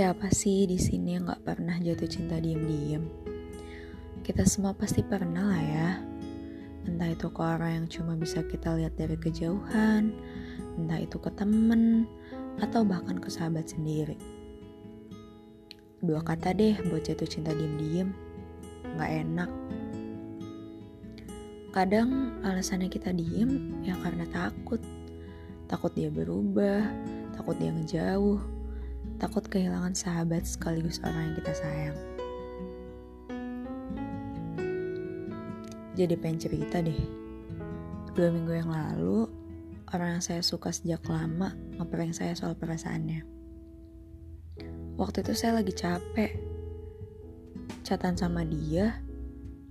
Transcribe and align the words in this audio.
Siapa 0.00 0.32
sih 0.32 0.64
di 0.64 0.80
sini 0.80 1.12
yang 1.12 1.28
gak 1.28 1.44
pernah 1.44 1.76
jatuh 1.76 2.08
cinta 2.08 2.40
diem-diem? 2.40 3.04
Kita 4.24 4.48
semua 4.48 4.72
pasti 4.72 5.04
pernah 5.04 5.52
lah 5.52 5.60
ya. 5.60 5.90
Entah 6.88 7.12
itu 7.12 7.28
ke 7.28 7.42
orang 7.44 7.84
yang 7.84 7.86
cuma 7.92 8.16
bisa 8.16 8.40
kita 8.40 8.80
lihat 8.80 8.96
dari 8.96 9.20
kejauhan, 9.20 10.08
entah 10.80 11.04
itu 11.04 11.20
ke 11.20 11.28
temen, 11.36 12.08
atau 12.64 12.80
bahkan 12.80 13.20
ke 13.20 13.28
sahabat 13.28 13.76
sendiri. 13.76 14.16
Dua 16.00 16.24
kata 16.24 16.56
deh 16.56 16.80
buat 16.88 17.04
jatuh 17.04 17.28
cinta 17.28 17.52
diem-diem. 17.52 18.08
Gak 18.96 19.12
enak. 19.20 19.52
Kadang 21.76 22.40
alasannya 22.40 22.88
kita 22.88 23.12
diem 23.12 23.84
ya 23.84 24.00
karena 24.00 24.24
takut. 24.32 24.80
Takut 25.68 25.92
dia 25.92 26.08
berubah, 26.08 26.88
takut 27.36 27.60
dia 27.60 27.68
ngejauh, 27.68 28.59
takut 29.20 29.44
kehilangan 29.44 29.92
sahabat 29.92 30.48
sekaligus 30.48 30.96
orang 31.04 31.30
yang 31.30 31.36
kita 31.44 31.52
sayang. 31.52 31.98
Jadi 35.92 36.16
pengen 36.16 36.40
cerita 36.40 36.80
deh. 36.80 36.96
Dua 38.16 38.32
minggu 38.32 38.56
yang 38.56 38.72
lalu, 38.72 39.28
orang 39.92 40.16
yang 40.16 40.24
saya 40.24 40.40
suka 40.40 40.72
sejak 40.72 41.04
lama 41.04 41.52
ngeprank 41.76 42.16
saya 42.16 42.32
soal 42.32 42.56
perasaannya. 42.56 43.20
Waktu 44.96 45.20
itu 45.20 45.36
saya 45.36 45.60
lagi 45.60 45.76
capek. 45.76 46.32
Catatan 47.84 48.16
sama 48.16 48.40
dia, 48.48 49.04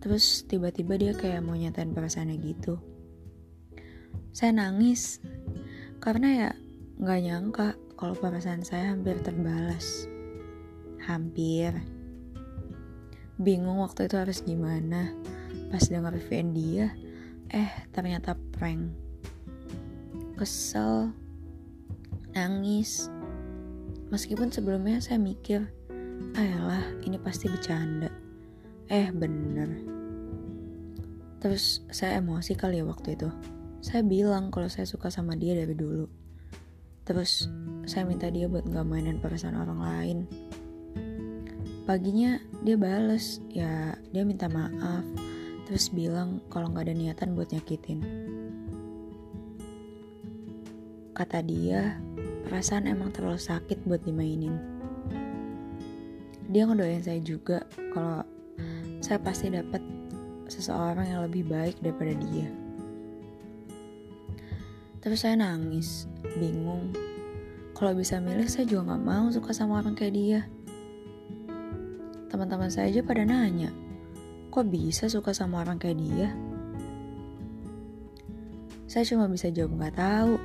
terus 0.00 0.48
tiba-tiba 0.48 0.96
dia 0.96 1.12
kayak 1.12 1.44
mau 1.44 1.52
nyatain 1.52 1.92
perasaannya 1.92 2.36
gitu. 2.40 2.80
Saya 4.32 4.56
nangis, 4.56 5.20
karena 6.00 6.28
ya 6.32 6.50
nggak 6.96 7.20
nyangka 7.20 7.68
kalau 7.94 8.14
perasaan 8.18 8.66
saya 8.66 8.90
hampir 8.90 9.18
terbalas. 9.22 10.10
Hampir. 11.04 11.74
Bingung 13.38 13.82
waktu 13.82 14.06
itu 14.06 14.16
harus 14.18 14.42
gimana. 14.42 15.14
Pas 15.70 15.86
denger 15.90 16.14
VN 16.30 16.54
dia, 16.54 16.86
eh 17.50 17.70
ternyata 17.90 18.38
prank. 18.54 18.94
Kesel, 20.38 21.10
nangis. 22.34 23.10
Meskipun 24.10 24.54
sebelumnya 24.54 25.02
saya 25.02 25.18
mikir, 25.18 25.66
ayolah 26.38 26.82
ini 27.02 27.18
pasti 27.18 27.50
bercanda. 27.50 28.10
Eh 28.86 29.10
bener. 29.10 29.70
Terus 31.42 31.82
saya 31.90 32.22
emosi 32.22 32.54
kali 32.54 32.80
ya 32.80 32.86
waktu 32.86 33.18
itu. 33.18 33.28
Saya 33.84 34.00
bilang 34.00 34.48
kalau 34.48 34.70
saya 34.72 34.88
suka 34.88 35.12
sama 35.12 35.36
dia 35.36 35.52
dari 35.52 35.76
dulu. 35.76 36.23
Terus 37.04 37.52
saya 37.84 38.08
minta 38.08 38.32
dia 38.32 38.48
buat 38.48 38.64
gak 38.64 38.88
mainin 38.88 39.20
perasaan 39.20 39.60
orang 39.60 39.80
lain. 39.80 40.18
Paginya 41.84 42.40
dia 42.64 42.80
bales, 42.80 43.44
ya 43.52 43.92
dia 44.08 44.24
minta 44.24 44.48
maaf, 44.48 45.04
terus 45.68 45.92
bilang 45.92 46.40
kalau 46.48 46.72
gak 46.72 46.88
ada 46.88 46.96
niatan 46.96 47.36
buat 47.36 47.52
nyakitin. 47.52 48.00
Kata 51.12 51.44
dia, 51.44 52.00
perasaan 52.48 52.88
emang 52.88 53.12
terlalu 53.12 53.36
sakit 53.36 53.84
buat 53.84 54.00
dimainin. 54.00 54.56
Dia 56.48 56.64
ngedoain 56.64 57.04
saya 57.04 57.20
juga 57.20 57.68
kalau 57.92 58.24
saya 59.04 59.20
pasti 59.20 59.52
dapat 59.52 59.84
seseorang 60.48 61.04
yang 61.04 61.20
lebih 61.28 61.44
baik 61.44 61.76
daripada 61.84 62.16
dia. 62.16 62.48
Terus 65.04 65.20
saya 65.20 65.36
nangis, 65.36 66.08
bingung. 66.38 66.94
Kalau 67.74 67.90
bisa 67.94 68.22
milih, 68.22 68.46
saya 68.46 68.70
juga 68.70 68.94
gak 68.94 69.02
mau 69.02 69.26
suka 69.34 69.50
sama 69.50 69.82
orang 69.82 69.98
kayak 69.98 70.14
dia. 70.14 70.40
Teman-teman 72.30 72.70
saya 72.70 72.90
aja 72.90 73.02
pada 73.02 73.26
nanya, 73.26 73.74
kok 74.54 74.70
bisa 74.70 75.10
suka 75.10 75.34
sama 75.34 75.66
orang 75.66 75.82
kayak 75.82 75.98
dia? 75.98 76.28
Saya 78.86 79.02
cuma 79.10 79.26
bisa 79.26 79.50
jawab 79.50 79.74
gak 79.82 79.98
tahu. 79.98 80.38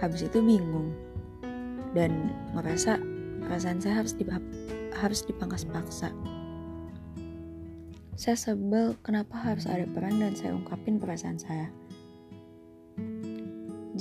Habis 0.00 0.24
itu 0.24 0.40
bingung. 0.40 0.96
Dan 1.92 2.32
ngerasa 2.56 2.96
perasaan 3.44 3.84
saya 3.84 4.00
harus, 4.00 4.16
dip 4.16 4.32
harus 4.96 5.20
dipangkas 5.28 5.68
paksa. 5.68 6.08
Saya 8.16 8.36
sebel 8.38 8.96
kenapa 9.04 9.36
harus 9.36 9.68
ada 9.68 9.84
peran 9.84 10.16
dan 10.20 10.32
saya 10.32 10.56
ungkapin 10.56 10.96
perasaan 10.96 11.36
saya. 11.36 11.68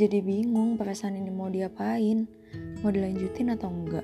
Jadi 0.01 0.17
bingung 0.25 0.81
perasaan 0.81 1.13
ini 1.13 1.29
mau 1.29 1.45
diapain, 1.45 2.25
mau 2.81 2.89
dilanjutin 2.89 3.53
atau 3.53 3.69
enggak. 3.69 4.01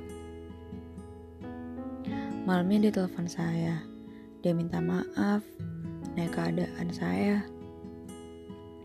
Malamnya 2.46 2.86
dia 2.86 3.02
telepon 3.02 3.26
saya, 3.26 3.82
dia 4.46 4.54
minta 4.54 4.78
maaf, 4.78 5.42
naik 6.14 6.38
keadaan 6.38 6.94
saya. 6.94 7.42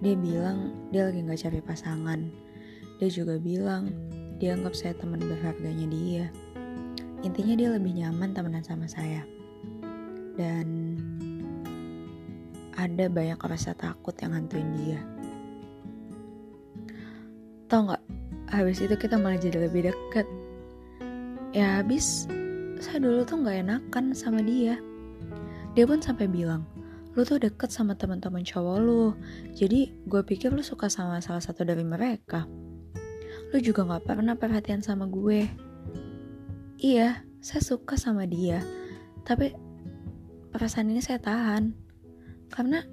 Dia 0.00 0.16
bilang 0.16 0.88
dia 0.88 1.04
lagi 1.04 1.20
gak 1.20 1.36
cari 1.44 1.60
pasangan. 1.60 2.32
Dia 2.96 3.08
juga 3.12 3.36
bilang 3.36 3.92
dia 4.40 4.56
anggap 4.56 4.72
saya 4.72 4.96
teman 4.96 5.20
berharganya 5.20 5.92
dia. 5.92 6.24
Intinya 7.20 7.60
dia 7.60 7.68
lebih 7.76 7.92
nyaman 7.92 8.32
temenan 8.32 8.64
sama 8.64 8.88
saya. 8.88 9.20
Dan 10.40 10.96
ada 12.72 13.04
banyak 13.12 13.36
rasa 13.36 13.76
takut 13.76 14.16
yang 14.16 14.32
hantuin 14.32 14.72
dia. 14.80 15.11
Tau 17.72 17.88
gak, 17.88 18.04
habis 18.52 18.84
itu 18.84 18.92
kita 19.00 19.16
malah 19.16 19.40
jadi 19.40 19.64
lebih 19.64 19.88
deket. 19.88 20.28
Ya 21.56 21.80
habis, 21.80 22.28
saya 22.84 23.00
dulu 23.00 23.24
tuh 23.24 23.40
gak 23.40 23.64
enakan 23.64 24.12
sama 24.12 24.44
dia. 24.44 24.76
Dia 25.72 25.88
pun 25.88 26.04
sampai 26.04 26.28
bilang, 26.28 26.68
lu 27.16 27.24
tuh 27.24 27.40
deket 27.40 27.72
sama 27.72 27.96
teman-teman 27.96 28.44
cowok 28.44 28.76
lu. 28.76 29.16
Jadi 29.56 29.88
gue 30.04 30.20
pikir 30.20 30.52
lu 30.52 30.60
suka 30.60 30.92
sama 30.92 31.24
salah 31.24 31.40
satu 31.40 31.64
dari 31.64 31.80
mereka. 31.80 32.44
Lu 33.48 33.56
juga 33.56 33.88
gak 33.88 34.04
pernah 34.04 34.36
perhatian 34.36 34.84
sama 34.84 35.08
gue. 35.08 35.48
Iya, 36.76 37.24
saya 37.40 37.64
suka 37.64 37.96
sama 37.96 38.28
dia. 38.28 38.60
Tapi 39.24 39.48
perasaan 40.52 40.92
ini 40.92 41.00
saya 41.00 41.24
tahan. 41.24 41.72
Karena 42.52 42.84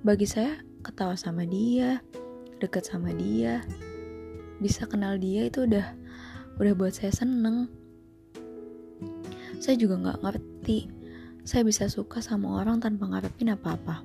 bagi 0.00 0.24
saya 0.24 0.64
ketawa 0.80 1.12
sama 1.12 1.44
dia, 1.44 2.00
deket 2.56 2.88
sama 2.88 3.12
dia, 3.12 3.60
bisa 4.58 4.86
kenal 4.86 5.18
dia 5.18 5.46
itu 5.48 5.66
udah 5.66 5.86
udah 6.58 6.72
buat 6.78 6.94
saya 6.94 7.10
seneng. 7.10 7.66
Saya 9.58 9.74
juga 9.80 9.98
nggak 9.98 10.20
ngerti. 10.22 10.78
Saya 11.44 11.62
bisa 11.66 11.90
suka 11.90 12.24
sama 12.24 12.60
orang 12.60 12.80
tanpa 12.80 13.10
ngarepin 13.10 13.52
apa-apa. 13.52 14.04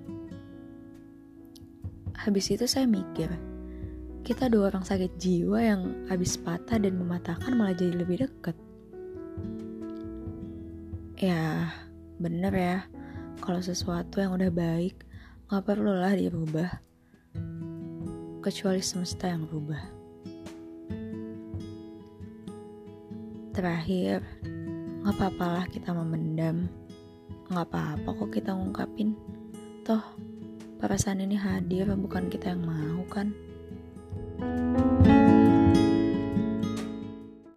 Habis 2.20 2.52
itu 2.52 2.68
saya 2.68 2.84
mikir 2.84 3.32
kita 4.28 4.52
dua 4.52 4.70
orang 4.70 4.84
sakit 4.84 5.16
jiwa 5.18 5.60
yang 5.64 5.82
habis 6.06 6.36
patah 6.36 6.78
dan 6.78 7.00
mematahkan 7.00 7.56
malah 7.56 7.74
jadi 7.74 8.04
lebih 8.04 8.28
dekat 8.28 8.54
ya 11.20 11.68
bener 12.16 12.54
ya. 12.56 12.78
Kalau 13.40 13.64
sesuatu 13.64 14.20
yang 14.20 14.36
udah 14.36 14.52
baik 14.52 15.04
nggak 15.52 15.64
perlu 15.66 15.96
lah 15.96 16.16
dirubah 16.16 16.70
kecuali 18.40 18.80
semesta 18.80 19.28
yang 19.28 19.48
rubah 19.48 19.99
Terakhir, 23.60 24.24
gak 25.04 25.20
apa-apalah 25.20 25.68
kita 25.68 25.92
memendam. 25.92 26.72
Gak 27.52 27.68
apa-apa 27.68 28.08
kok 28.08 28.32
kita 28.32 28.56
ngungkapin. 28.56 29.20
Toh, 29.84 30.00
perasaan 30.80 31.28
ini 31.28 31.36
hadir 31.36 31.92
bukan 32.00 32.32
kita 32.32 32.56
yang 32.56 32.64
mau 32.64 33.04
kan? 33.12 33.36
thank 34.40 35.08
you 35.08 35.09